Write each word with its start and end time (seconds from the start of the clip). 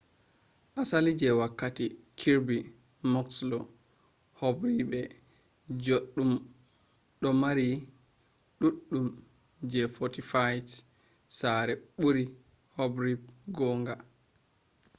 asali 0.81 1.11
je 1.19 1.29
wokkati 1.39 1.85
kirby 2.19 2.57
muxloe 3.11 3.69
hobribe 4.39 5.01
juddum 5.83 6.31
do 7.21 7.29
mari 7.41 7.69
dudum 8.59 9.07
je 9.71 9.81
fortified 9.95 10.67
sare 11.37 11.73
buri 11.99 12.23
hobribe 12.75 13.25
gonga 13.57 13.95